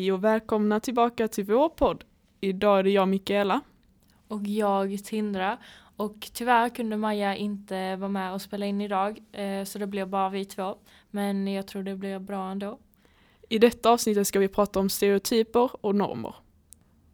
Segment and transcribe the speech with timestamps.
[0.00, 2.04] Hej och välkomna tillbaka till vår podd.
[2.40, 3.60] Idag är det jag Mikaela.
[4.28, 5.58] Och jag Tindra.
[5.96, 9.18] Och tyvärr kunde Maja inte vara med och spela in idag.
[9.32, 10.78] Eh, så det blir bara vi två.
[11.10, 12.78] Men jag tror det blir bra ändå.
[13.48, 16.34] I detta avsnittet ska vi prata om stereotyper och normer.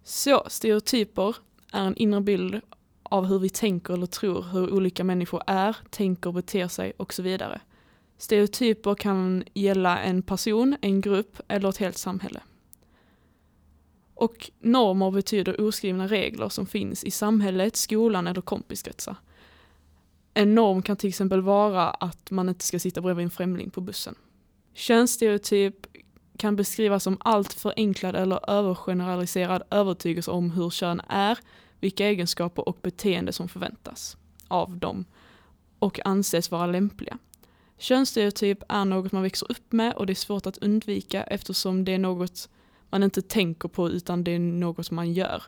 [0.03, 1.37] Så, stereotyper
[1.73, 2.61] är en inre bild
[3.03, 7.23] av hur vi tänker eller tror hur olika människor är, tänker, beter sig och så
[7.23, 7.61] vidare.
[8.19, 12.41] Stereotyper kan gälla en person, en grupp eller ett helt samhälle.
[14.17, 19.17] Och normer betyder oskrivna regler som finns i samhället, skolan eller kompiskretsar.
[20.35, 23.81] En norm kan till exempel vara att man inte ska sitta bredvid en främling på
[23.81, 24.15] bussen.
[24.75, 25.87] Könsstereotyp
[26.37, 31.39] kan beskrivas som allt förenklad eller övergeneraliserad övertygelse om hur kön är,
[31.81, 34.17] vilka egenskaper och beteende som förväntas
[34.49, 35.05] av dem
[35.79, 37.19] och anses vara lämpliga.
[37.79, 41.95] Könsstereotyp är något man växer upp med och det är svårt att undvika eftersom det
[41.95, 42.49] är något
[42.91, 45.43] man inte tänker på utan det är något man gör.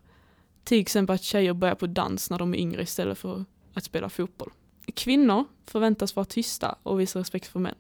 [0.65, 4.09] Till exempel att tjejer börjar på dans när de är yngre istället för att spela
[4.09, 4.51] fotboll.
[4.95, 7.75] Kvinnor förväntas vara tysta och visa respekt för män.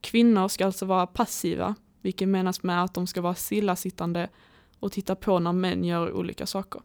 [0.00, 4.28] Kvinnor ska alltså vara passiva, vilket menas med att de ska vara stillasittande
[4.80, 6.82] och titta på när män gör olika saker.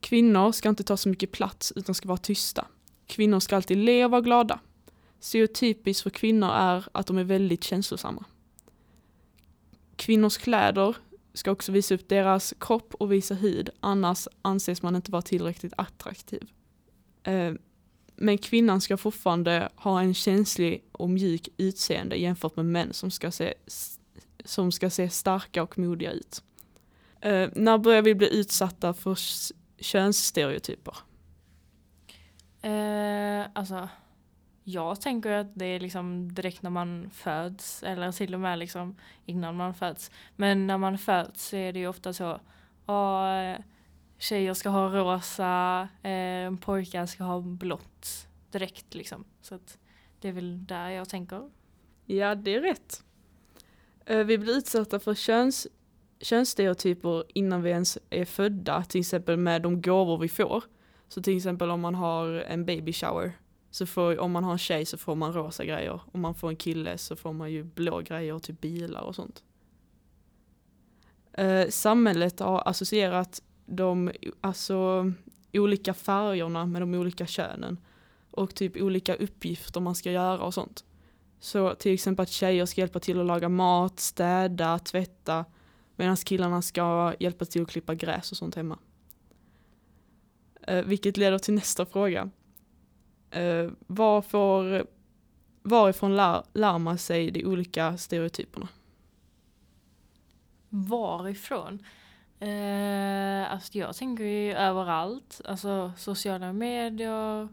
[0.00, 2.66] Kvinnor ska inte ta så mycket plats utan ska vara tysta.
[3.06, 4.60] Kvinnor ska alltid le och vara glada.
[5.20, 8.24] Stereotypiskt för kvinnor är att de är väldigt känslosamma.
[10.02, 10.96] Kvinnors kläder
[11.34, 15.72] ska också visa upp deras kropp och visa hud, annars anses man inte vara tillräckligt
[15.76, 16.50] attraktiv.
[17.22, 17.52] Eh,
[18.16, 23.30] men kvinnan ska fortfarande ha en känslig och mjuk utseende jämfört med män som ska
[23.30, 23.54] se,
[24.44, 26.42] som ska se starka och modiga ut.
[27.20, 29.18] Eh, när börjar vi bli utsatta för
[29.78, 30.96] könsstereotyper?
[32.62, 33.88] Eh, alltså,
[34.64, 38.96] jag tänker att det är liksom direkt när man föds eller till och med liksom
[39.26, 40.10] innan man föds.
[40.36, 42.40] Men när man föds så är det ju ofta så,
[42.86, 43.64] att eh,
[44.18, 49.24] tjejer ska ha rosa, eh, pojkar ska ha blått direkt liksom.
[49.40, 49.78] Så att
[50.20, 51.50] det är väl där jag tänker.
[52.06, 53.04] Ja, det är rätt.
[54.06, 55.66] Eh, vi blir utsatta för köns,
[56.20, 60.64] könsstereotyper innan vi ens är födda, till exempel med de gåvor vi får.
[61.08, 63.32] Så till exempel om man har en baby shower,
[63.72, 66.00] så får, om man har en tjej så får man rosa grejer.
[66.12, 69.44] Om man får en kille så får man ju blå grejer, typ bilar och sånt.
[71.32, 75.12] Eh, samhället har associerat de alltså,
[75.52, 77.78] olika färgerna med de olika könen
[78.30, 80.84] och typ olika uppgifter man ska göra och sånt.
[81.40, 85.44] Så till exempel att tjejer ska hjälpa till att laga mat, städa, tvätta
[85.96, 88.78] medan killarna ska hjälpa till att klippa gräs och sånt hemma.
[90.62, 92.30] Eh, vilket leder till nästa fråga.
[93.32, 94.86] Eh, var får,
[95.62, 98.68] varifrån lär, lär man sig de olika stereotyperna?
[100.68, 101.82] Varifrån?
[102.40, 105.40] Eh, alltså jag tänker ju överallt.
[105.44, 107.48] Alltså sociala medier,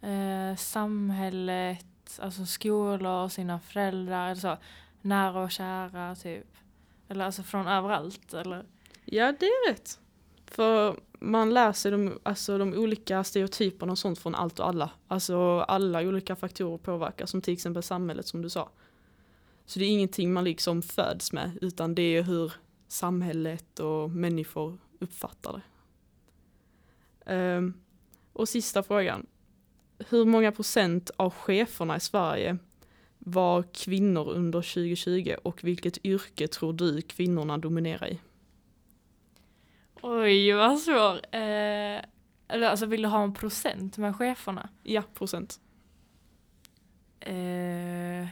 [0.00, 4.56] eh, samhället, alltså skolor, sina föräldrar, så.
[5.00, 6.56] Nära och kära typ.
[7.08, 8.64] Eller alltså från överallt eller?
[9.04, 10.00] Ja det är rätt.
[10.46, 14.90] För man lär sig de, alltså de olika stereotyperna och sånt från allt och alla.
[15.08, 18.70] Alltså alla olika faktorer påverkar, som till exempel samhället som du sa.
[19.66, 22.52] Så det är ingenting man liksom föds med, utan det är hur
[22.88, 25.62] samhället och människor uppfattar det.
[27.56, 27.74] Um,
[28.32, 29.26] och sista frågan.
[30.08, 32.58] Hur många procent av cheferna i Sverige
[33.18, 38.20] var kvinnor under 2020 och vilket yrke tror du kvinnorna dominerar i?
[40.02, 41.14] Oj, vad svår.
[41.14, 42.02] Eh,
[42.48, 44.68] eller alltså vill du ha en procent med cheferna?
[44.82, 45.60] Ja, procent.
[47.20, 48.28] Eh,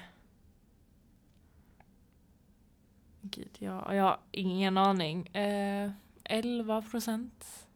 [3.23, 5.27] gud, jag, jag har ingen aning.
[5.27, 5.91] Eh,
[6.25, 7.67] 11 procent.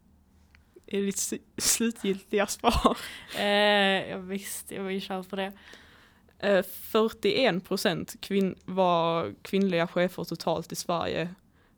[0.87, 2.99] Är det ditt slutgiltiga svar?
[3.39, 5.53] Eh, jag visste, jag vill köra på det.
[6.63, 11.35] 41 eh, procent kvin var kvinnliga chefer totalt i Sverige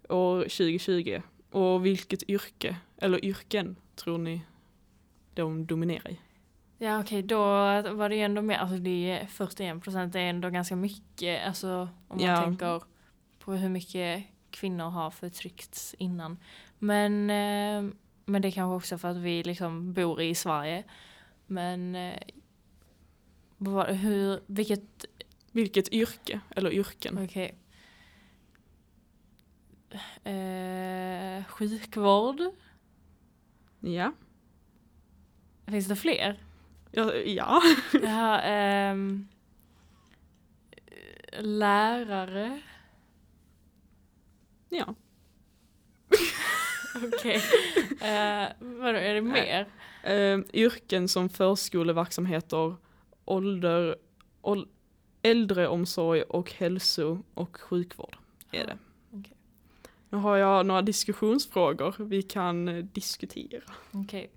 [0.09, 1.23] år 2020.
[1.53, 4.43] Och vilket yrke, eller yrken, tror ni
[5.35, 6.19] de dominerar i?
[6.79, 7.39] Ja okej, okay, då
[7.95, 11.89] var det ju ändå mer, alltså det är 41 procent är ändå ganska mycket, alltså
[12.09, 12.37] om man ja.
[12.45, 12.83] tänker
[13.39, 16.39] på hur mycket kvinnor har förtryckts innan.
[16.79, 17.93] Men, eh,
[18.25, 20.85] men det är kanske också för att vi liksom bor i Sverige.
[21.47, 22.19] Men eh,
[23.89, 25.05] hur, vilket...
[25.55, 27.15] Vilket yrke, eller yrken.
[27.15, 27.25] Okej.
[27.27, 27.59] Okay.
[30.25, 32.41] Eh, sjukvård.
[33.81, 34.13] Ja.
[35.67, 36.39] Finns det fler?
[36.91, 37.15] Ja.
[37.15, 37.63] ja.
[38.03, 38.97] ja eh,
[41.41, 42.61] lärare.
[44.69, 44.95] Ja.
[46.95, 47.43] Okej.
[48.01, 49.67] Eh, vadå, är det mer?
[50.03, 52.77] Eh, yrken som förskoleverksamheter,
[53.25, 53.97] ålder,
[54.43, 54.69] ål,
[55.23, 58.17] äldreomsorg och hälso och sjukvård
[58.53, 58.79] är det.
[60.13, 63.63] Nu har jag några diskussionsfrågor vi kan eh, diskutera.
[63.93, 64.31] Okej.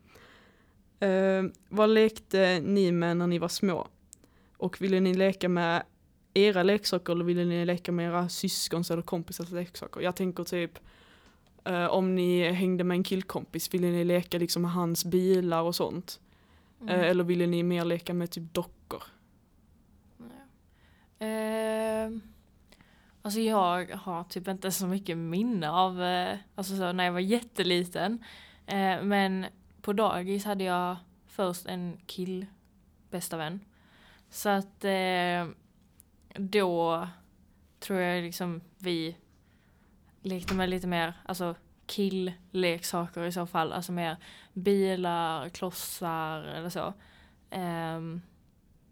[1.00, 3.88] Eh, vad lekte ni med när ni var små?
[4.58, 5.84] Och ville ni leka med
[6.34, 10.02] era leksaker eller ville ni leka med era syskons eller kompisars leksaker?
[10.02, 10.80] Jag tänker typ
[11.64, 15.76] eh, om ni hängde med en killkompis, ville ni leka liksom med hans bilar och
[15.76, 16.20] sånt?
[16.82, 16.96] Mm.
[16.96, 19.04] Eh, eller ville ni mer leka med typ dockor?
[21.20, 22.10] Eh,
[23.26, 27.20] alltså jag har typ inte så mycket minne av, eh, alltså så när jag var
[27.20, 28.24] jätteliten.
[28.66, 29.46] Eh, men
[29.82, 30.96] på dagis hade jag
[31.26, 32.46] först en kill
[33.10, 33.60] bästa vän.
[34.30, 35.48] Så att eh,
[36.36, 37.08] då
[37.80, 39.18] tror jag liksom vi
[40.22, 41.56] lekte med lite mer, alltså
[41.86, 43.74] killleksaker i så fall.
[43.74, 44.18] Alltså mer
[44.54, 46.94] bilar, klossar eller så.
[47.50, 48.22] Ehm,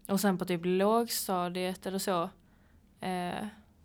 [0.08, 2.30] och sen på typ lågstadiet eller så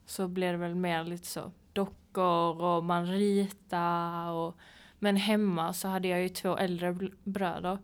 [0.10, 4.58] så blev det väl mer lite så dockor och man ritade och
[5.00, 7.78] men hemma så hade jag ju två äldre bröder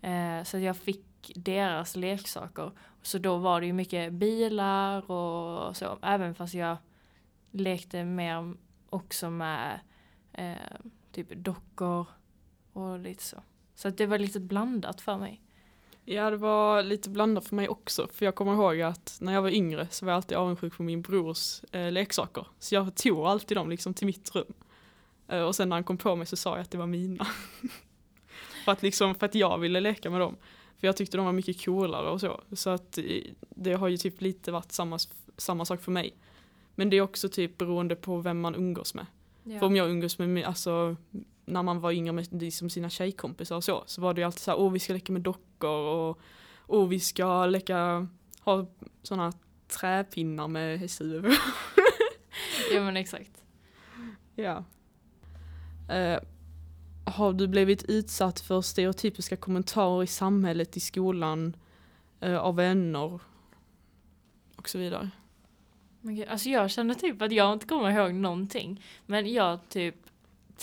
[0.00, 2.70] eh, så jag fick deras leksaker.
[3.02, 6.76] Så då var det ju mycket bilar och så även fast jag
[7.50, 8.54] lekte mer
[8.88, 9.80] också med
[10.32, 10.56] eh,
[11.12, 12.06] typ dockor
[12.72, 13.42] och lite så.
[13.74, 15.41] Så att det var lite blandat för mig.
[16.04, 19.42] Ja det var lite blandat för mig också för jag kommer ihåg att när jag
[19.42, 22.46] var yngre så var jag alltid avundsjuk på min brors eh, leksaker.
[22.58, 24.52] Så jag tog alltid dem liksom till mitt rum.
[25.28, 27.26] Eh, och sen när han kom på mig så sa jag att det var mina.
[28.64, 30.36] för, att liksom, för att jag ville leka med dem.
[30.80, 32.40] För jag tyckte de var mycket coolare och så.
[32.52, 33.04] Så att eh,
[33.40, 34.98] det har ju typ lite varit samma,
[35.36, 36.16] samma sak för mig.
[36.74, 39.06] Men det är också typ beroende på vem man umgås med.
[39.44, 39.58] Ja.
[39.58, 40.96] För om jag umgås med, alltså
[41.44, 44.40] när man var yngre med liksom sina tjejkompisar och så, så var det ju alltid
[44.40, 46.20] så här, åh vi ska leka med dockor och
[46.66, 48.08] åh vi ska leka,
[48.40, 48.66] ha
[49.02, 49.32] sådana
[49.68, 51.32] träpinnar med hästhuvud.
[52.72, 53.44] ja men exakt.
[54.34, 54.64] ja.
[55.88, 56.18] Eh,
[57.04, 61.56] har du blivit utsatt för stereotypiska kommentarer i samhället, i skolan,
[62.20, 63.20] eh, av vänner
[64.56, 65.10] och så vidare?
[66.28, 68.84] Alltså jag känner typ att jag inte kommer ihåg någonting.
[69.06, 70.01] Men jag typ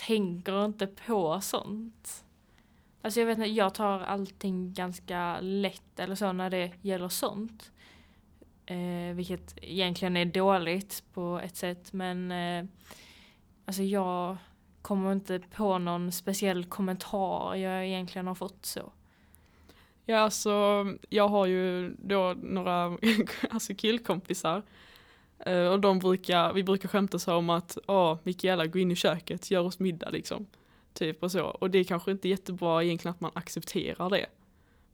[0.08, 2.26] tänker inte på sånt.
[3.02, 7.72] Alltså jag vet inte, jag tar allting ganska lätt eller så när det gäller sånt.
[8.66, 12.66] Eh, vilket egentligen är dåligt på ett sätt men eh,
[13.66, 14.38] alltså jag
[14.82, 18.92] kommer inte på någon speciell kommentar jag egentligen har fått så.
[20.06, 22.84] Ja, alltså jag har ju då några
[23.50, 24.64] alltså killkompisar.
[25.46, 28.96] Eh, och de brukar, vi brukar skämta så om att, åh Mikaela gå in i
[28.96, 30.46] köket, gör oss middag liksom.
[30.94, 31.44] Typ och så.
[31.44, 34.26] Och det är kanske inte jättebra egentligen att man accepterar det.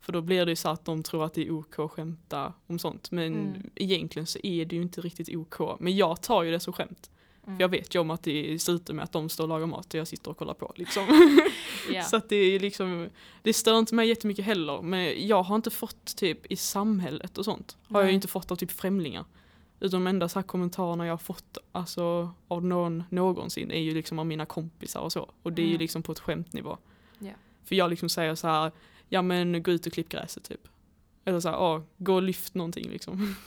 [0.01, 2.53] För då blir det ju så att de tror att det är OK att skämta
[2.67, 3.11] om sånt.
[3.11, 3.69] Men Mm.
[3.75, 5.79] egentligen så är det ju inte riktigt OK.
[5.79, 7.09] Men jag tar ju det som skämt.
[7.45, 7.57] Mm.
[7.57, 9.93] För jag vet ju om att det slutar med att de står och lagar mat
[9.93, 11.03] och jag sitter och kollar på liksom.
[11.93, 12.01] Ja.
[12.03, 13.09] Så att det är liksom,
[13.41, 14.81] det stör inte mig jättemycket heller.
[14.81, 17.77] Men jag har inte fått typ i samhället och sånt.
[17.87, 18.11] Har jag Nej.
[18.11, 19.25] ju inte fått av typ främlingar.
[19.79, 23.93] Utan de enda så här kommentarerna jag har fått alltså, av någon någonsin är ju
[23.93, 25.31] liksom av mina kompisar och så.
[25.43, 25.79] Och det är ju Mm.
[25.79, 26.77] liksom på ett skämtnivå.
[27.19, 27.31] Ja.
[27.63, 28.71] För jag liksom säger så här,
[29.09, 30.67] ja men gå ut och klipp gräset typ.
[31.25, 33.35] Eller så här, ja, gå och lyft någonting liksom.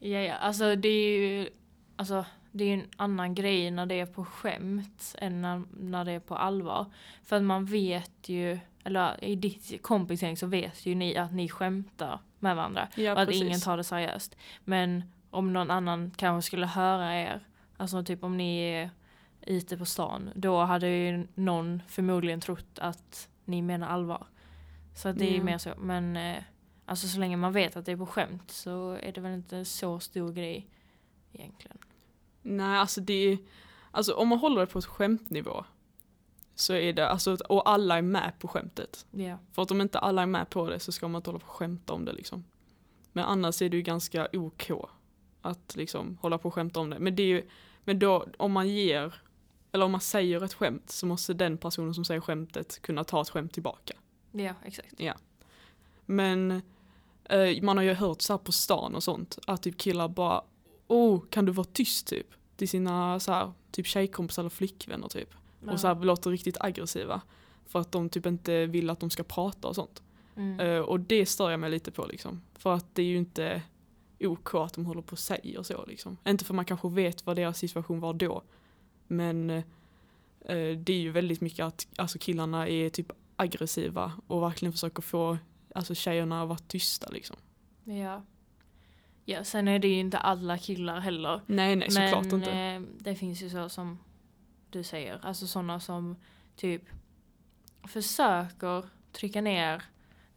[0.00, 1.48] Ja, ja, alltså det är ju
[1.96, 6.12] alltså, det är en annan grej när det är på skämt än när, när det
[6.12, 6.86] är på allvar.
[7.24, 11.48] För att man vet ju, eller i ditt kompisgäng så vet ju ni att ni
[11.48, 12.88] skämtar med varandra.
[12.94, 14.36] Ja, och att ingen tar det seriöst.
[14.64, 17.40] Men om någon annan kanske skulle höra er,
[17.76, 18.90] alltså typ om ni är
[19.40, 24.26] ute på stan, då hade ju någon förmodligen trott att ni menar allvar.
[24.94, 25.42] Så det är ju Ja.
[25.44, 25.70] mer så.
[25.78, 26.42] Men eh,
[26.86, 29.64] alltså så länge man vet att det är på skämt så är det väl inte
[29.64, 30.68] så stor grej
[31.32, 31.78] egentligen.
[32.42, 33.38] Nej, alltså det är,
[33.90, 35.64] alltså om man håller det på ett skämtnivå
[36.54, 39.06] så är det, alltså och alla är med på skämtet.
[39.10, 39.38] Ja.
[39.52, 41.46] För att om inte alla är med på det så ska man inte hålla på
[41.46, 42.44] och skämta om det liksom.
[43.12, 44.70] Men annars är det ju ganska OK
[45.42, 46.98] att liksom hålla på och skämta om det.
[46.98, 47.48] Men det är ju,
[47.84, 49.14] men då om man ger,
[49.72, 53.22] eller om man säger ett skämt så måste den personen som säger skämtet kunna ta
[53.22, 53.94] ett skämt tillbaka.
[54.32, 55.00] Ja, exakt.
[56.06, 56.62] Men
[57.24, 60.42] eh, man har ju hört så här på stan och sånt att typ killar bara
[60.88, 62.26] Oh, kan du vara tyst typ?
[62.56, 65.34] Till sina så här, typ tjejkompisar eller flickvänner typ.
[65.66, 67.20] Och så här låter riktigt aggressiva.
[67.66, 70.02] För att de typ inte vill att de ska prata och sånt.
[70.36, 70.60] Mm.
[70.60, 72.42] Eh, och det stör jag mig lite på liksom.
[72.54, 73.62] För att det är ju inte
[74.26, 76.16] OK att de håller på och säger så liksom.
[76.26, 78.42] Inte för man kanske vet vad deras situation var då.
[79.06, 84.72] Men eh, det är ju väldigt mycket att alltså killarna är typ aggressiva och verkligen
[84.72, 85.38] försöker få
[85.74, 87.36] alltså tjejerna att vara tysta liksom.
[87.84, 88.22] Ja.
[89.24, 91.40] Ja, sen är det ju inte alla killar heller.
[91.46, 92.52] Nej, nej, såklart Men inte.
[92.52, 93.98] eh, det finns ju så som
[94.70, 96.16] du säger, alltså sådana som
[96.56, 96.82] typ
[97.84, 99.82] försöker trycka ner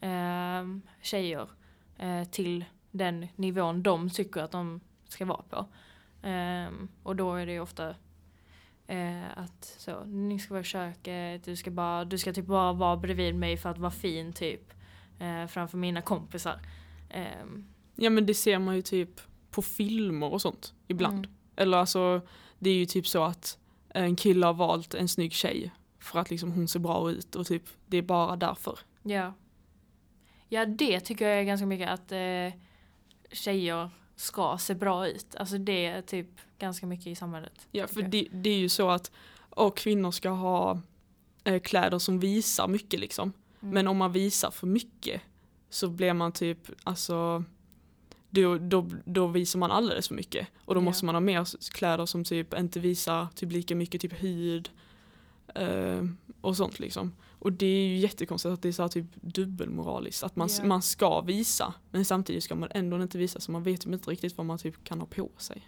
[0.02, 0.66] eh,
[1.02, 1.50] tjejer
[1.98, 5.66] eh, till den nivån de tycker att de ska vara på.
[6.28, 7.96] Ehm, och då är det ju ofta
[8.88, 12.74] eh, att så, ni ska vara i köket, du ska, bara, du ska typ bara
[12.74, 14.74] vara bredvid mig för att vara fin typ.
[15.20, 16.60] Eh, framför mina kompisar.
[17.10, 19.22] Ehm, Ja men det ser man ju typ
[19.52, 21.26] på filmer och sånt ibland.
[21.26, 21.32] mm.
[21.56, 22.22] Eller alltså
[22.60, 23.58] det är ju typ så att
[23.90, 27.48] en kille har valt en snygg tjej för att liksom hon ser bra ut och
[27.48, 28.80] typ det är bara därför.
[29.04, 29.34] Ja.
[30.50, 32.60] Ja, det tycker jag är ganska mycket att eh,
[33.32, 35.36] tjejer ska se bra ut.
[35.36, 36.28] Alltså det är typ
[36.60, 37.68] ganska mycket i samhället.
[37.72, 39.12] Ja för det, det är ju så att
[39.50, 40.82] och kvinnor ska ha
[41.44, 43.34] eh, kläder som visar mycket liksom.
[43.62, 43.74] Mm.
[43.74, 45.22] Men om man visar för mycket
[45.70, 47.44] så blir man typ, alltså
[48.30, 50.48] då, då, då visar man alldeles för mycket.
[50.66, 50.86] Och då Ja.
[50.86, 54.70] måste man ha mer kläder som typ inte visar typ lika mycket typ hud
[55.56, 56.06] eh,
[56.42, 57.14] och sånt liksom.
[57.42, 60.24] Och det är ju jättekonstigt att det är så här typ dubbelmoraliskt.
[60.24, 60.66] Att man, Ja.
[60.66, 64.12] man ska visa men samtidigt ska man ändå inte visa så man vet ju inte
[64.12, 65.68] riktigt vad man typ kan ha på sig.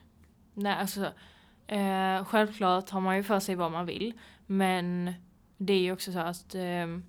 [0.54, 1.06] Nej, alltså
[1.68, 4.14] eh, självklart har man ju för sig vad man vill.
[4.46, 5.14] Men
[5.58, 7.04] det är ju också så att ehm,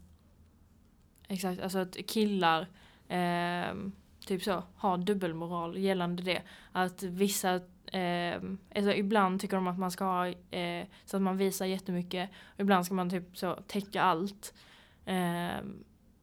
[1.28, 2.68] exakt, alltså att killar
[3.08, 3.92] ehm,
[4.26, 6.42] typ så har dubbelmoral gällande det.
[6.72, 7.60] Att vissa
[7.94, 8.42] Eh,
[8.74, 12.30] alltså ibland tycker de att man ska ha eh, så att man visar jättemycket.
[12.54, 14.54] Och ibland ska man typ så täcka allt.
[15.04, 15.64] Eh,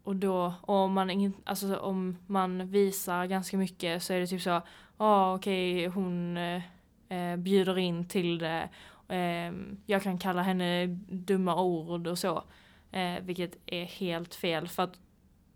[0.04, 4.28] och då, och om man, in, alltså, om man visar ganska mycket så är det
[4.28, 4.63] typ så, ja
[4.98, 6.62] ah, okej hon eh,
[7.10, 8.70] eh, bjuder in till det.
[9.08, 9.54] Eh,
[9.86, 12.44] jag kan kalla henne dumma ord och så.
[12.92, 15.00] Eh, vilket är helt fel för att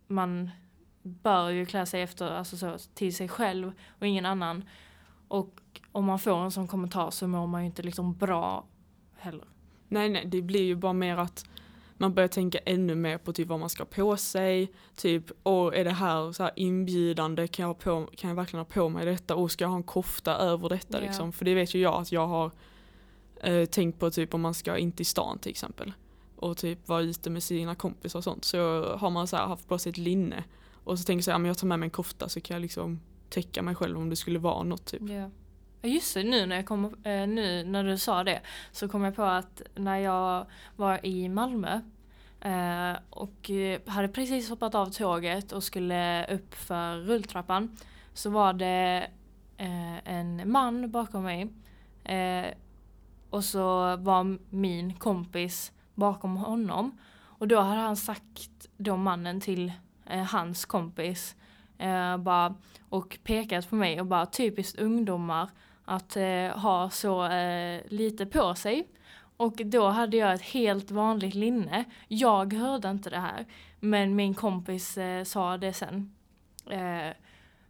[0.08, 0.52] man
[1.04, 4.64] bör ju klä sig efter, alltså så, till sig själv och ingen annan.
[5.28, 5.60] Och
[5.96, 8.66] om man får en sån kommentar så mår man ju inte liksom bra
[9.18, 9.48] heller.
[9.88, 11.46] Nej nej, det blir ju bara mer att
[11.98, 14.72] man börjar tänka ännu mer på typ vad man ska ha på sig.
[14.96, 17.48] Typ, och är det här så här inbjudande?
[17.48, 19.36] Kan jag, på, kan jag verkligen ha på mig detta?
[19.36, 21.08] Och ska jag ha en kofta över detta Ja.
[21.08, 21.32] liksom?
[21.32, 22.52] För det vet ju jag att jag har
[23.42, 25.94] eh, tänkt på typ om man ska in till stan till exempel.
[26.36, 28.46] Och typ vara ute med sina kompisar och sånt.
[28.46, 30.44] Så har man så här haft på sig ett linne.
[30.84, 32.62] Och så tänker jag här, men jag tar med mig en kofta så kan jag
[32.62, 33.00] liksom
[33.30, 35.10] täcka mig själv om det skulle vara något typ.
[35.10, 35.30] Ja.
[35.86, 39.04] Ja, Just det, nu när, jag kom, eh, nu när du sa det så kom
[39.04, 41.82] jag på att när jag var i Malmö
[42.42, 47.77] eh, och eh, hade precis hoppat av tåget och skulle upp för rulltrappan
[48.13, 49.08] så var det
[49.58, 51.50] eh, en man bakom mig
[52.04, 52.46] eh,
[53.30, 56.98] och så var min kompis bakom honom.
[57.22, 59.72] Och då hade han sagt då mannen till
[60.06, 61.36] eh, hans kompis
[62.20, 62.56] bara
[62.89, 65.50] och pekat på mig och bara typiskt ungdomar
[65.86, 68.88] att eh, ha så eh, lite på sig.
[69.38, 71.84] Och då hade jag ett helt vanligt linne.
[72.08, 73.46] Jag hörde inte det här.
[73.80, 76.15] Men min kompis eh, sa det sen.
[76.70, 77.10] Eh,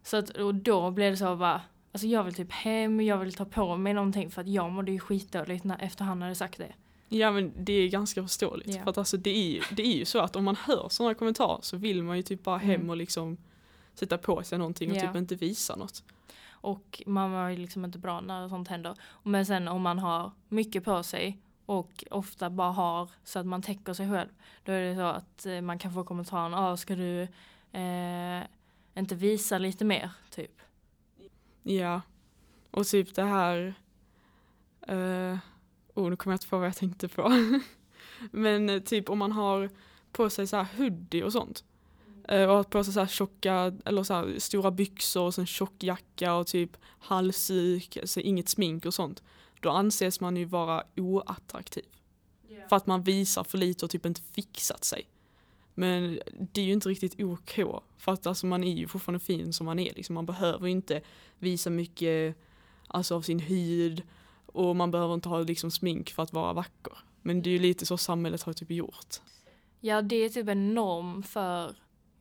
[0.02, 1.60] så att, och då blev det så bara,
[1.92, 4.92] alltså jag vill typ hem, jag vill ta på mig någonting för att jag mådde
[4.92, 6.72] ju skitdåligt när, efter han hade sagt det.
[7.08, 8.74] Ja men det är ganska förståeligt.
[8.74, 8.82] Ja.
[8.82, 11.14] För att alltså det är, ju, det är ju så att om man hör sådana
[11.14, 12.90] kommentarer så vill man ju typ bara hem Mm.
[12.90, 13.36] och liksom
[13.94, 15.00] sätta på sig någonting och Ja.
[15.00, 16.02] typ inte visa något.
[16.66, 18.94] Och man var ju liksom inte bra när sånt händer.
[19.22, 23.62] Men sen om man har mycket på sig och ofta bara har så att man
[23.62, 24.28] täcker sig själv.
[24.64, 27.22] Då är det så att eh, man kan få kommentaren, ah, ska du
[27.72, 28.42] eh,
[28.94, 30.10] inte visa lite mer?
[30.30, 30.60] Typ.
[31.62, 32.00] Ja.
[32.70, 33.74] Och typ det här,
[34.88, 35.38] eh,
[35.94, 37.32] oh nu kommer jag inte på vad jag tänkte på.
[38.30, 39.70] Men eh, typ om man har
[40.12, 41.64] på sig så här hoodie och sånt.
[42.28, 45.46] Eh, och har på sig så här tjocka, eller så här stora byxor och sen
[45.46, 49.22] tjock jacka och typ halsduk, alltså inget smink och sånt.
[49.60, 51.84] Då anses man ju vara oattraktiv.
[52.68, 55.08] För att man visar för lite och typ inte fixat sig.
[55.74, 56.20] Men
[56.52, 57.82] det är ju inte riktigt OK.
[57.98, 59.94] För att alltså man är ju fortfarande fin som man är.
[59.94, 60.14] Liksom.
[60.14, 61.00] Man behöver inte
[61.38, 62.36] visa mycket
[62.86, 64.02] alltså, av sin hud.
[64.46, 66.98] Och man behöver inte ha liksom, smink för att vara vacker.
[67.22, 69.16] Men det är ju lite så samhället har typ gjort.
[69.80, 71.76] Ja, det är typ en norm för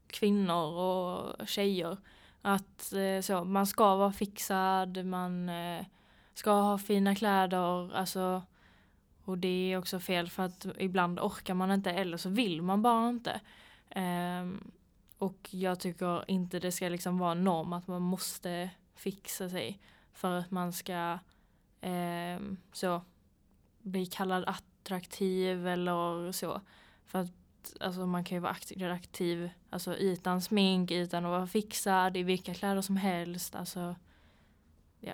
[0.07, 1.97] kvinnor och tjejer.
[2.41, 5.85] Att eh, så, man ska vara fixad, man eh,
[6.33, 8.41] ska ha fina kläder, alltså
[9.25, 12.81] och det är också fel för att ibland orkar man inte eller så vill man
[12.81, 13.41] bara inte.
[13.95, 14.71] Um,
[15.17, 19.79] och jag tycker inte det ska liksom vara en norm att man måste fixa sig
[20.13, 21.19] för att man ska
[21.81, 23.01] um, så
[23.81, 26.61] bli kallad attraktiv eller så.
[27.05, 27.31] För att
[27.79, 28.55] alltså, man kan ju vara
[28.93, 33.55] aktiv alltså, utan smink, utan att vara fixad, i vilka kläder som helst.
[33.55, 33.95] Alltså,
[34.99, 35.13] ja.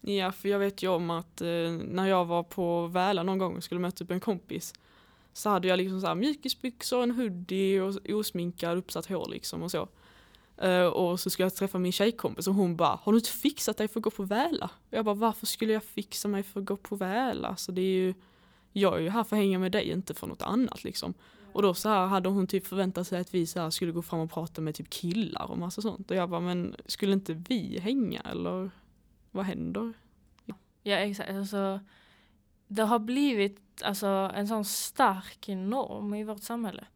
[0.00, 3.56] Ja, för jag vet ju om att eh, när jag var på Väla någon gång
[3.56, 4.74] och skulle möta upp en kompis
[5.32, 9.70] så hade jag liksom så här mjukisbyxor, en hoodie och osminkad uppsatt hår liksom och
[9.70, 9.88] så.
[10.64, 13.76] Uh, och så skulle jag träffa min tjejkompis och hon bara, har du inte fixat
[13.76, 14.70] dig för att gå på Väla?
[14.90, 17.56] Och jag bara, varför skulle jag fixa mig för att gå på Väla?
[17.56, 18.14] Så det är ju,
[18.72, 21.14] jag är ju här för att hänga med dig, inte för något annat liksom.
[21.54, 24.02] Och då så här hade hon typ förväntat sig att vi så här skulle gå
[24.02, 26.10] fram och prata med typ killar och massa sånt.
[26.10, 28.70] Och jag bara, men skulle inte vi hänga eller
[29.30, 29.92] vad händer?
[30.82, 31.80] Ja exakt, alltså
[32.66, 36.86] det har blivit alltså, en sån stark norm i vårt samhälle.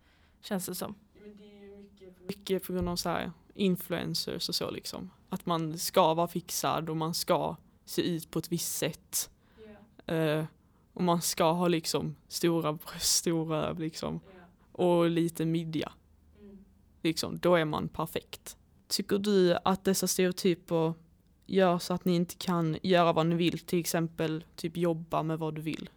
[0.41, 0.95] Känns det som.
[2.27, 5.11] Mycket på grund av så här influencers och så liksom.
[5.29, 9.31] Att man ska vara fixad och man ska se ut på ett visst sätt.
[10.09, 10.39] Yeah.
[10.39, 10.47] Uh,
[10.93, 14.21] och man ska ha liksom stora bröst, stora röv liksom.
[14.27, 14.38] Yeah.
[14.79, 15.93] Och lite midja.
[16.41, 16.59] Mm.
[17.03, 18.57] Liksom, då är man perfekt.
[18.89, 20.95] Tycker du att dessa stereotyper
[21.47, 25.39] gör så att ni inte kan göra vad ni vill, till exempel typ jobba med
[25.39, 25.91] vad du vill?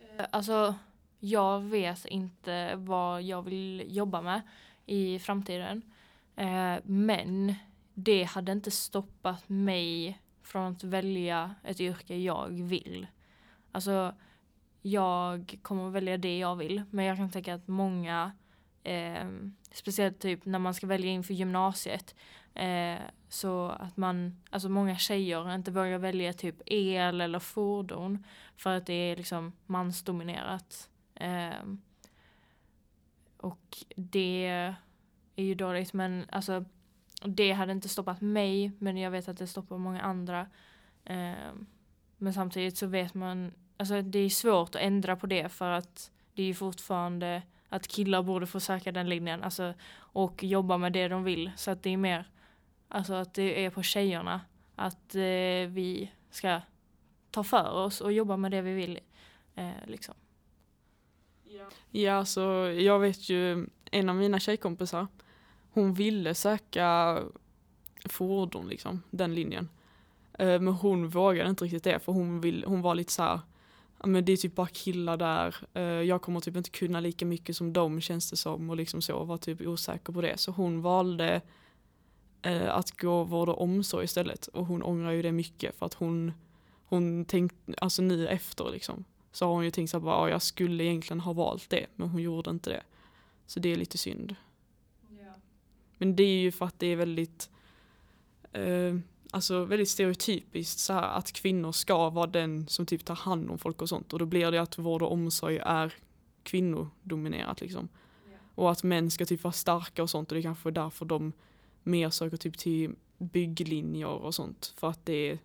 [0.00, 0.74] Eh, alltså,
[1.18, 4.42] jag vet inte vad jag vill jobba med
[4.86, 5.82] i framtiden.
[6.36, 7.54] Eh, men
[7.94, 13.06] det hade inte stoppat mig från att välja ett yrke jag vill.
[13.72, 14.14] Alltså,
[14.82, 18.32] jag kommer att välja det jag vill, men jag kan tänka att många,
[18.82, 19.28] eh,
[19.70, 22.14] speciellt typ när man ska välja inför gymnasiet,
[22.54, 28.24] eh, så att man, alltså många tjejer inte vågar välja typ el eller fordon
[28.56, 30.90] för att det är liksom mansdominerat.
[31.14, 31.64] Eh,
[33.36, 34.46] och det
[35.36, 36.64] är ju dåligt men alltså
[37.24, 40.46] det hade inte stoppat mig men jag vet att det stoppar många andra.
[41.04, 41.52] Eh,
[42.16, 46.10] men samtidigt så vet man, alltså det är svårt att ändra på det för att
[46.34, 50.92] det är ju fortfarande att killar borde få söka den linjen alltså, och jobba med
[50.92, 51.50] det de vill.
[51.56, 52.24] Så att det är mer
[52.88, 54.40] Alltså att det är på tjejerna.
[54.74, 56.60] Att eh, vi ska
[57.30, 59.00] ta för oss och jobba med det vi vill.
[59.54, 60.14] Eh, liksom.
[61.90, 65.06] Ja, alltså jag vet ju en av mina tjejkompisar.
[65.72, 67.18] Hon ville söka
[68.04, 69.68] fordon liksom, den linjen.
[70.32, 73.40] Eh, men hon vågade inte riktigt det för hon, vill, hon var lite så här,
[74.04, 75.56] men det är typ bara killar där.
[75.74, 79.02] Eh, jag kommer typ inte kunna lika mycket som dem känns det som och liksom
[79.02, 80.38] så var typ osäker på det.
[80.38, 81.40] Så hon valde
[82.42, 84.46] eh, att gå vård och omsorg istället.
[84.46, 86.32] Och hon ångrar ju det mycket för att hon,
[86.84, 91.20] hon tänkte, alltså nu efter liksom, så har hon ju tänkt att jag skulle egentligen
[91.20, 92.82] ha valt det, men hon gjorde inte det.
[93.46, 94.36] Så det är lite synd.
[95.08, 95.34] Ja.
[95.98, 97.50] Men det är ju för att det är väldigt,
[98.52, 98.94] eh,
[99.30, 103.58] alltså väldigt stereotypiskt så här, att kvinnor ska vara den som typ tar hand om
[103.58, 104.12] folk och sånt.
[104.12, 105.94] Och då blir det att vård och omsorg är
[106.42, 107.88] kvinnodominerat liksom.
[108.32, 108.38] Ja.
[108.54, 111.32] Och att män ska typ vara starka och sånt och det är kanske därför de
[111.82, 115.38] mer söker typ till bygglinjer och sånt för att det är,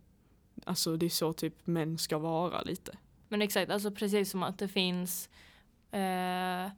[0.65, 2.97] alltså det är så typ män ska vara lite.
[3.27, 5.29] Men exakt, alltså precis som att det finns
[5.91, 6.71] eh,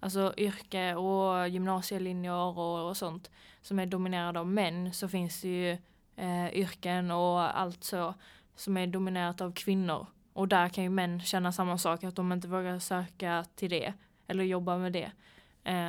[0.00, 3.30] alltså yrke och gymnasielinjer och, och sånt
[3.62, 5.78] som är dominerade av män så finns det ju
[6.18, 8.14] eh, yrken och allt så
[8.54, 10.06] som är dominerat av kvinnor.
[10.32, 13.94] Och där kan ju män känna samma sak, att de inte vågar söka till det
[14.26, 15.12] eller jobba med det.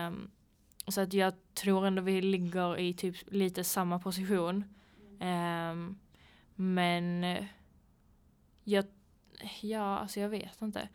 [0.08, 0.32] Um,
[0.88, 4.64] så att jag tror ändå vi ligger i typ lite samma position.
[5.20, 6.00] Um,
[6.56, 7.26] men
[8.64, 8.86] jag,
[9.62, 10.90] ja, alltså jag vet inte.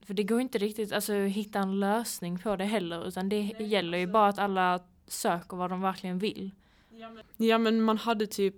[0.00, 3.40] För det går inte riktigt alltså, att hitta en lösning på det heller utan det
[3.42, 6.50] gäller ju bara att alla söker vad de verkligen vill.
[7.36, 8.56] Ja men man hade typ,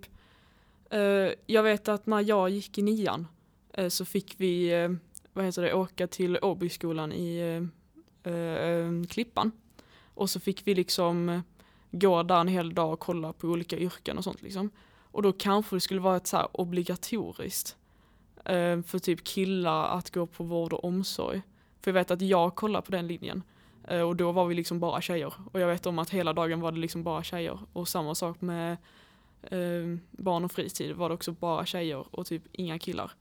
[0.89, 3.27] eh, jag vet att när jag gick i nian
[3.73, 4.91] eh, så fick vi, eh,
[5.33, 7.39] vad heter det, åka till Åbyskolan i
[8.23, 9.51] eh, eh Klippan.
[10.15, 11.41] Och så fick vi liksom eh,
[11.91, 14.69] gå där en hel dag och kolla på olika yrken och sånt liksom.
[15.11, 17.77] Och då kanske det skulle vara ett så här obligatoriskt
[18.45, 21.41] eh, för typ killar att gå på vård och omsorg.
[21.81, 23.43] För jag vet att jag kollar på den linjen.
[23.87, 25.33] Eh, och då var vi liksom bara tjejer.
[25.51, 27.59] Och jag vet om att hela dagen var det liksom bara tjejer.
[27.73, 28.77] Och samma sak med
[29.41, 33.11] eh, barn och fritid var det också bara tjejer och typ inga killar.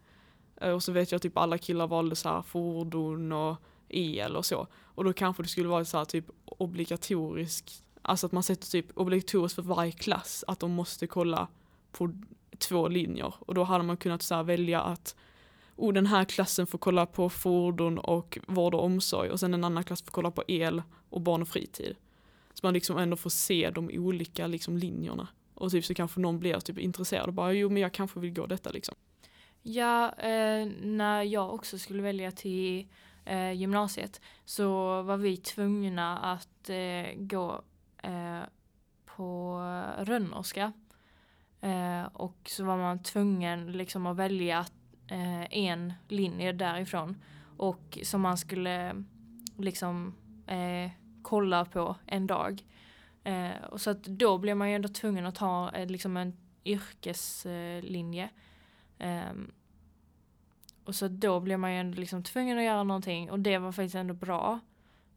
[0.57, 3.57] Eh, och så vet jag att typ alla killar valde så här fordon och
[3.89, 4.67] el och så.
[4.83, 8.87] Och då kanske det skulle vara så här typ obligatoriskt, alltså att man sätter typ
[8.95, 11.49] obligatoriskt för varje klass att de måste kolla
[11.93, 12.13] på
[12.59, 13.35] två linjer.
[13.39, 15.17] Och då hade man kunnat så välja att
[15.77, 19.65] oh, den här klassen får kolla på fordon och vård och omsorg och sen en
[19.65, 21.97] annan klass får kolla på el och barn och fritid.
[22.55, 26.39] Så man liksom ändå får se de olika liksom linjerna Och typ så kanske någon
[26.39, 28.95] blir typ intresserad och bara jo men jag kanske vill gå detta liksom.
[29.63, 32.89] Ja, eh, när jag också skulle välja till
[33.25, 37.63] eh, gymnasiet så var vi tvungna att eh, gå
[38.03, 38.41] eh,
[39.05, 39.59] på
[39.99, 40.73] rönnorska.
[41.61, 44.73] Eh, och så var man tvungen liksom att välja att
[45.13, 47.17] eh, en linje därifrån.
[47.57, 49.05] Och som man skulle
[49.59, 50.15] liksom
[51.23, 52.63] kolla på en dag.
[53.71, 58.31] och så att då blev man ju ändå tvungen att ta liksom en yrkeslinje.
[58.99, 59.53] Um,
[60.85, 63.73] och så då blev man ju ändå liksom tvungen att göra någonting och det var
[63.73, 64.61] faktiskt ändå bra.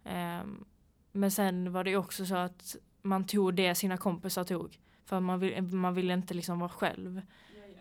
[0.03, 0.65] Um,
[1.11, 4.79] men sen var det ju också så att man tog det sina kompisar tog.
[5.05, 7.21] För man, vill, man ville inte liksom vara själv.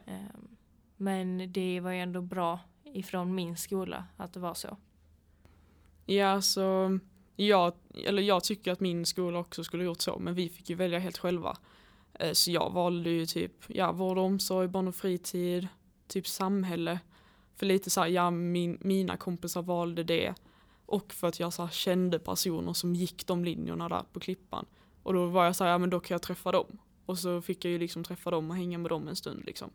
[0.07, 0.57] Um,
[1.05, 4.77] men det var ju ändå bra ifrån min skola att det var så.
[6.07, 6.99] Ja, alltså, så
[7.37, 7.73] jag,
[8.05, 10.99] eller jag tycker att min skola också skulle gjort så, men vi fick ju välja
[10.99, 11.57] helt själva.
[12.15, 15.69] Eh, så jag valde ju typ ja, vård och omsorg, barn och fritid,
[16.07, 17.01] typ samhälle.
[17.57, 20.35] För lite så här, ja min, mina kompisar valde det
[20.87, 24.67] och för att jag så här, kände personer som gick de linjerna där på Klippan.
[25.03, 26.79] Och då var jag så här, ja men då kan jag träffa dem.
[27.07, 29.71] Och så fick jag ju liksom träffa dem och hänga med dem en stund liksom.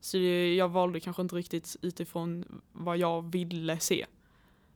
[0.00, 4.06] Så jag valde kanske inte riktigt utifrån vad jag ville se.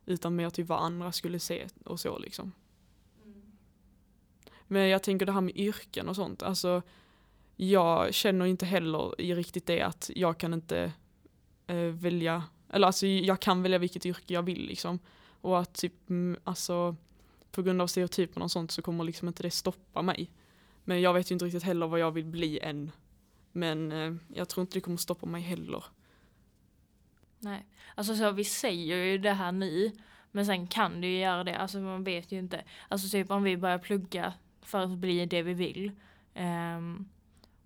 [0.07, 2.53] Utan mer typ vad andra skulle se och så liksom.
[4.67, 6.83] Men jag tänker det här med yrken och sånt, alltså
[7.57, 10.93] jag känner inte heller i riktigt det att jag kan inte
[11.67, 14.99] eh, välja, eller alltså jag kan välja vilket yrke jag vill liksom.
[15.41, 16.97] Och att typ, mm, alltså
[17.51, 20.31] på grund av stereotyperna och sånt så kommer liksom inte det stoppa mig.
[20.85, 22.91] Men jag vet ju inte riktigt heller vad jag vill bli än.
[23.53, 25.85] Men eh, jag tror inte det kommer stoppa mig heller.
[27.39, 29.93] Nej, alltså så vi säger ju det här nu,
[30.31, 32.65] men sen kan du ju göra det, alltså man vet ju inte.
[32.89, 35.93] Alltså typ om vi börjar plugga för att bli det vi vill.
[36.35, 37.09] Um,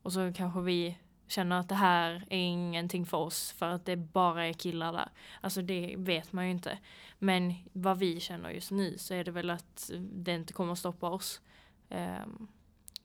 [0.02, 3.96] och så kanske vi känner att det här är ingenting för oss för att det
[3.96, 5.08] bara är killar där.
[5.40, 6.78] Alltså det vet man ju inte.
[7.18, 11.10] Men vad vi känner just nu så är det väl att det inte kommer stoppa
[11.10, 11.40] oss.
[11.88, 12.48] Um,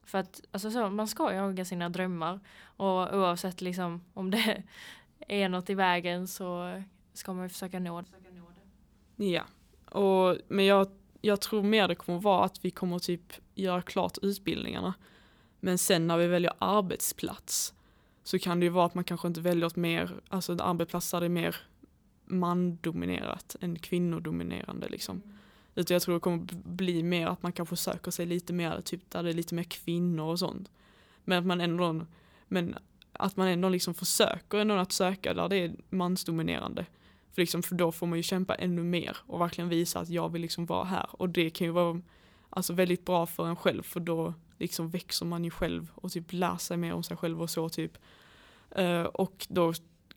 [0.04, 4.62] för att alltså så, man ska jaga sina drömmar och oavsett liksom om det
[5.28, 9.24] är något i vägen så ska man försöka nå det.
[9.24, 9.44] Ja,
[10.00, 10.88] och, men jag,
[11.20, 14.94] jag tror mer det kommer vara att vi kommer typ göra klart utbildningarna.
[15.60, 17.74] Men sen när vi väljer arbetsplats
[18.22, 21.10] så kan det ju vara att man kanske inte väljer ett mer, alltså en arbetsplats
[21.10, 21.56] där det är mer
[22.24, 25.22] mandominerat än kvinnodominerande liksom.
[25.24, 25.38] Mm.
[25.74, 29.10] Utan jag tror det kommer bli mer att man kanske söker sig lite mer, typ
[29.10, 30.70] där det är lite mer kvinnor och sånt.
[31.24, 32.06] Men att man ändå,
[32.48, 32.76] men
[33.12, 36.86] att man ändå liksom försöker ändå att söka där det är mansdominerande.
[37.32, 40.28] För, liksom, för då får man ju kämpa ännu mer och verkligen visa att jag
[40.28, 41.06] vill liksom vara här.
[41.10, 42.00] Och det kan ju vara
[42.50, 46.32] alltså, väldigt bra för en själv för då liksom växer man ju själv och typ
[46.32, 47.98] lär sig mer om sig själv och så typ.
[48.78, 49.72] Uh, och då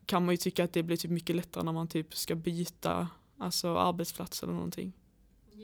[0.06, 3.08] kan man ju tycka att det blir typ mycket lättare när man typ ska byta
[3.38, 4.92] alltså arbetsplats eller någonting.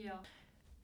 [0.03, 0.19] Ja.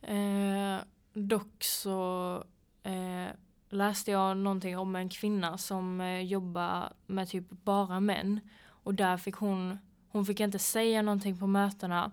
[0.08, 0.79] Eh,
[1.13, 2.43] dock så
[2.84, 3.27] eh,
[3.69, 8.39] läste jag någonting om en kvinna som eh, jobbar med typ bara män.
[8.67, 9.79] Och där fick hon,
[10.10, 12.12] hon fick inte säga någonting på mötena.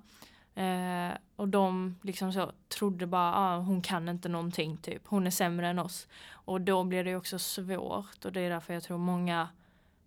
[0.54, 5.02] Eh, och de liksom så trodde bara, ah, hon kan inte någonting typ.
[5.06, 6.08] Hon är sämre än oss.
[6.30, 9.48] Och då blir det också svårt och det är därför jag tror många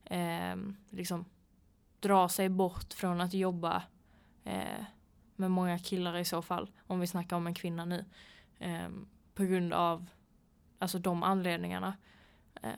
[0.06, 0.56] eh,
[0.90, 1.26] liksom
[2.00, 3.84] drar sig bort från att jobba
[4.44, 4.84] eh,
[5.40, 6.70] med många killar i så fall.
[6.88, 8.06] Om vi snackar om en kvinna nu.
[8.60, 8.90] Eh,
[9.34, 10.06] på grund av
[10.80, 11.98] alltså de anledningarna.
[12.62, 12.70] Eh,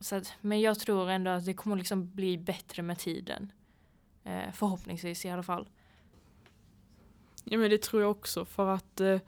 [0.00, 3.52] så att, men jag tror ändå att det kommer liksom bli bättre med tiden.
[4.24, 5.68] Eh, förhoppningsvis i alla fall.
[7.44, 9.20] Ja men det tror jag också för att eh,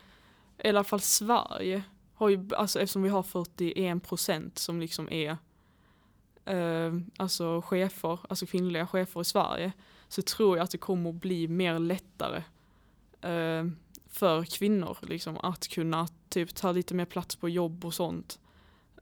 [0.58, 1.82] i alla fall Sverige
[2.14, 5.36] har ju, alltså eftersom vi har 41 procent som liksom är
[6.44, 9.72] eh, alltså chefer, alltså kvinnliga chefer i Sverige
[10.14, 12.42] så tror jag att det kommer bli mer lättare
[13.20, 13.64] eh,
[14.06, 18.40] för kvinnor liksom att kunna typ ta lite mer plats på jobb och sånt.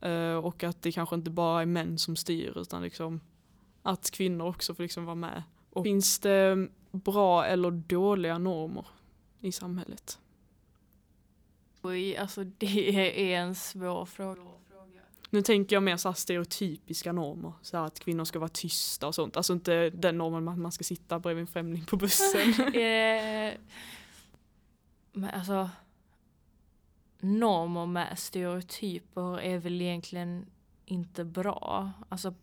[0.01, 3.21] Eh, och att det kanske inte bara är män som styr utan liksom
[3.81, 5.43] att kvinnor också får liksom vara med.
[5.69, 8.87] Och finns det bra eller dåliga normer
[9.39, 10.19] i samhället?
[11.81, 14.41] Oj, alltså det är en svår fråga.
[15.33, 19.37] Nu tänker jag mer så stereotypiska normer, så att kvinnor ska vara tysta och sånt.
[19.37, 22.49] Alltså inte den normen att man ska sitta bredvid en främling på bussen.
[22.73, 23.53] eh,
[25.11, 25.69] men alltså
[27.19, 30.45] normer med stereotyper är väl egentligen
[30.85, 31.91] inte bra.
[32.09, 32.33] Alltså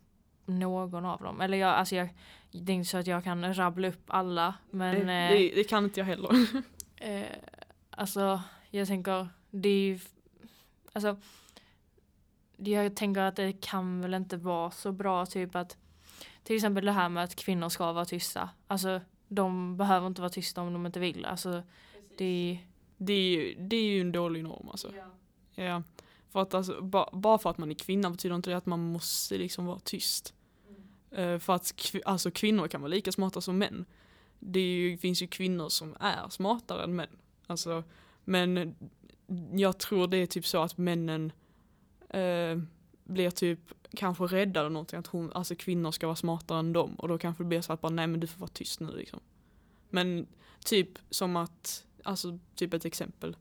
[0.45, 1.41] någon av dem.
[1.41, 2.09] Eller jag, alltså jag,
[2.51, 4.55] det är inte så att jag kan rabbla upp alla.
[4.69, 6.31] Men, det, det, det kan inte jag heller.
[6.95, 7.25] eh,
[7.89, 9.99] alltså jag tänker, det är ju,
[10.93, 11.17] alltså
[12.63, 15.77] jag tänker att det kan väl inte vara så bra typ att
[16.43, 18.49] till exempel det här med att kvinnor ska vara tysta.
[18.67, 21.25] Alltså de behöver inte vara tysta om de inte vill.
[21.25, 21.63] Alltså
[22.17, 22.59] det
[22.97, 24.93] Det är ju, det är ju en dålig norm alltså.
[25.55, 25.83] Ja.
[26.29, 28.79] För att alltså, ba, bara för att man är kvinna betyder inte det att man
[28.91, 30.33] måste liksom vara tyst.
[31.11, 33.85] Eh, för att kv- alltså, kvinnor kan vara lika smarta som män.
[34.39, 37.17] Det ju, finns ju kvinnor som är smartare än män.
[37.47, 37.83] Alltså,
[38.23, 38.75] men
[39.53, 41.31] jag tror det är typ så att männen
[42.19, 42.57] eh,
[43.03, 43.59] blir typ
[43.95, 44.99] kanske rädda eller någonting.
[44.99, 46.95] Att hon, alltså kvinnor ska vara smartare än dem.
[46.95, 48.95] Och då kanske det blir så att bara nej men du får vara tyst nu
[48.95, 49.19] liksom.
[49.89, 50.27] Men
[50.65, 53.35] typ som att, alltså typ ett exempel.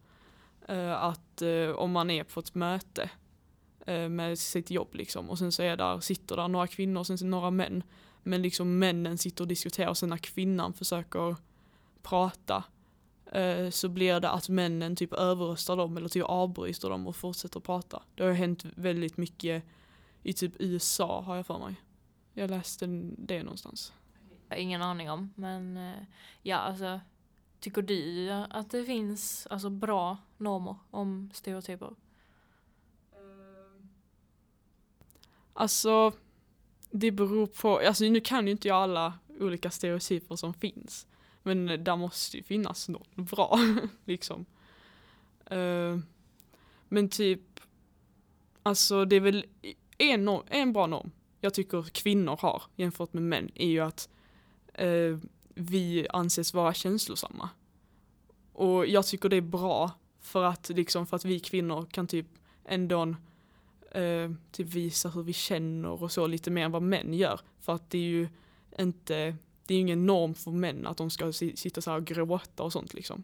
[0.68, 3.10] Eh, att eh, om man är på ett möte
[3.86, 7.06] eh, med sitt jobb liksom och sen så är där, sitter där några kvinnor och
[7.06, 7.82] sen så några män.
[8.22, 11.36] Men liksom männen sitter och diskuterar och sen när kvinnan försöker
[12.02, 12.64] prata
[13.32, 17.60] eh, så blir det att männen typ överröstar dem eller typ avbryter dem och fortsätter
[17.60, 18.02] prata.
[18.14, 19.64] Det har hänt väldigt mycket
[20.22, 21.74] i typ USA har jag för mig.
[22.34, 22.86] Jag läste
[23.18, 23.92] det någonstans.
[24.48, 25.32] Jag har ingen aning om.
[25.34, 26.02] Men eh,
[26.42, 27.00] ja, alltså.
[27.60, 31.90] Tycker du att det finns alltså, bra normer om stereotyper?
[35.52, 36.12] Alltså,
[36.90, 41.06] det beror på, alltså nu kan ju inte jag alla olika stereotyper som finns.
[41.42, 43.58] Men där måste ju finnas något bra,
[44.04, 44.46] liksom.
[45.52, 45.98] Uh,
[46.88, 47.60] men typ,
[48.62, 49.46] alltså det är väl
[49.98, 54.08] en, norm, en bra norm jag tycker kvinnor har jämfört med män är ju att
[54.82, 55.18] uh,
[55.54, 57.48] vi anses vara känslosamma.
[58.52, 62.26] Och jag tycker det är bra för att, liksom, för att vi kvinnor kan typ
[62.64, 63.14] ändå
[63.90, 67.40] eh, typ visa hur vi känner och så lite mer än vad män gör.
[67.60, 68.28] För att det är ju
[68.78, 69.36] inte,
[69.70, 72.04] det är ju ingen norm för män att de ska si- sitta så här och
[72.04, 73.22] gråta och sånt liksom.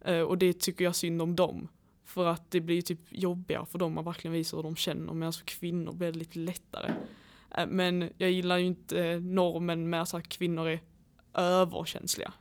[0.00, 1.68] Eh, och det tycker jag synd om dem.
[2.04, 5.32] För att det blir typ jobbigare för dem att verkligen visa hur de känner medan
[5.32, 6.94] för kvinnor blir det lite lättare.
[7.56, 10.80] Eh, men jag gillar ju inte normen med att kvinnor är
[11.34, 12.32] överkänsliga.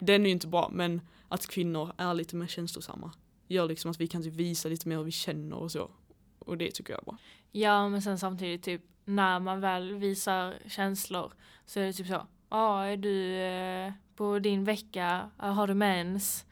[0.00, 3.12] Den är ju inte bra men att kvinnor är lite mer känslosamma
[3.48, 5.90] gör liksom att vi kan typ visa lite mer hur vi känner och så.
[6.38, 7.16] Och det tycker jag är bra.
[7.52, 11.32] Ja, men sen samtidigt typ när man väl visar känslor
[11.66, 12.26] så är det typ så.
[12.48, 15.30] Ja, är du eh, på din vecka?
[15.38, 16.44] Ja, Har du mens?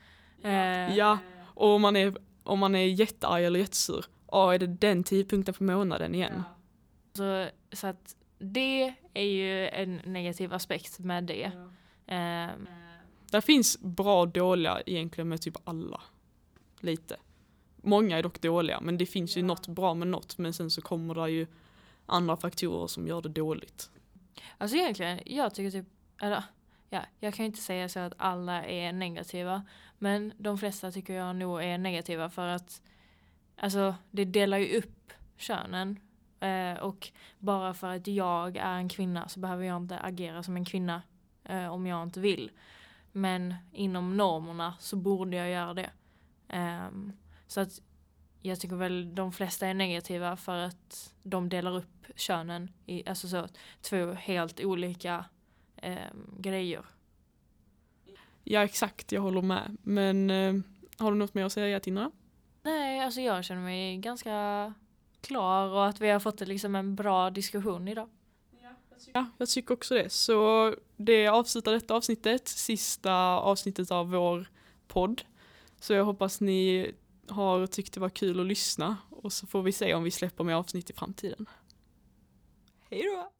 [0.42, 4.66] Eh, Ja, och om man är, om man är jättearg eller jättesur, ja är det
[4.66, 6.42] den tidpunkten på månaden igen?
[7.16, 11.50] Så, så att det är ju en negativ aspekt med det.
[12.06, 12.68] Ehm,
[13.30, 16.00] Det finns bra och dåliga egentligen med typ alla.
[16.80, 17.16] Lite.
[17.76, 20.80] Många är dock dåliga men det finns ju något bra med något men sen så
[20.82, 21.46] kommer det ju
[22.06, 23.90] andra faktorer som gör det dåligt.
[24.58, 25.86] Alltså egentligen, jag tycker typ,
[26.20, 26.42] eller
[26.90, 29.62] ja, jag kan ju inte säga så att alla är negativa.
[29.98, 32.82] Men de flesta tycker jag nog är negativa för att
[33.56, 35.98] alltså det delar ju upp könen.
[36.40, 40.56] Eh, och bara för att jag är en kvinna så behöver jag inte agera som
[40.56, 41.02] en kvinna
[41.44, 42.50] eh, om jag inte vill.
[43.12, 45.90] Men inom normerna så borde jag göra det.
[46.48, 46.88] Eh,
[47.46, 47.80] så att
[48.46, 53.28] jag tycker väl de flesta är negativa för att de delar upp könen i alltså
[53.28, 53.48] så,
[53.80, 55.24] två helt olika
[55.76, 56.84] ehm, grejer.
[58.44, 59.76] Ja exakt, jag håller med.
[59.82, 60.54] Men eh,
[60.98, 62.10] har du något mer att säga Tinna?
[62.62, 64.74] Nej, alltså jag känner mig ganska
[65.20, 68.08] klar och att vi har fått liksom en bra diskussion idag.
[69.12, 70.12] Ja, jag tycker också det.
[70.12, 74.48] Så det avslutar detta avsnittet, sista avsnittet av vår
[74.88, 75.22] podd.
[75.80, 76.92] Så jag hoppas ni
[77.28, 80.44] har tyckt det var kul att lyssna och så får vi se om vi släpper
[80.44, 81.46] mer avsnitt i framtiden.
[82.90, 83.30] Hej då!